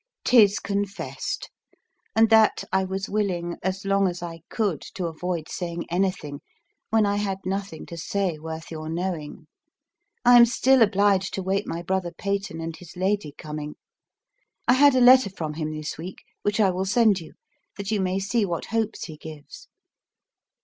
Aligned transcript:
'Tis 0.23 0.57
confest; 0.59 1.51
and 2.15 2.31
that 2.31 2.63
I 2.71 2.83
was 2.83 3.07
willing 3.07 3.57
as 3.61 3.85
long 3.85 4.07
as 4.07 4.23
I 4.23 4.39
could 4.49 4.81
to 4.95 5.05
avoid 5.05 5.47
saying 5.47 5.85
anything 5.91 6.41
when 6.89 7.05
I 7.05 7.17
had 7.17 7.37
nothing 7.45 7.85
to 7.85 7.97
say 7.97 8.39
worth 8.39 8.71
your 8.71 8.89
knowing. 8.89 9.45
I 10.25 10.37
am 10.37 10.47
still 10.47 10.81
obliged 10.81 11.35
to 11.35 11.43
wait 11.43 11.67
my 11.67 11.83
brother 11.83 12.11
Peyton 12.11 12.59
and 12.59 12.75
his 12.75 12.97
lady 12.97 13.35
coming. 13.37 13.75
I 14.67 14.73
had 14.73 14.95
a 14.95 15.01
letter 15.01 15.29
from 15.29 15.53
him 15.53 15.71
this 15.71 15.99
week, 15.99 16.23
which 16.41 16.59
I 16.59 16.71
will 16.71 16.85
send 16.85 17.19
you, 17.19 17.33
that 17.77 17.91
you 17.91 18.01
may 18.01 18.17
see 18.17 18.43
what 18.43 18.65
hopes 18.73 19.05
he 19.05 19.17
gives. 19.17 19.67